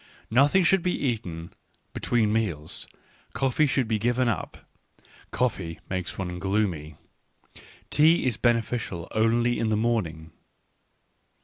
Nothing 0.31 0.63
should 0.63 0.81
be 0.81 0.97
eaten 0.97 1.53
be 1.93 1.99
tween 1.99 2.33
meals, 2.33 2.87
coffee 3.33 3.67
should 3.67 3.87
be 3.87 3.99
given 3.99 4.27
up— 4.27 4.57
coffee 5.31 5.79
makes 5.91 6.17
one 6.17 6.39
gloomy. 6.39 6.95
Tea 7.91 8.25
is 8.25 8.35
beneficial 8.35 9.07
only 9.11 9.59
in 9.59 9.69
the 9.69 9.77
morning. 9.77 10.31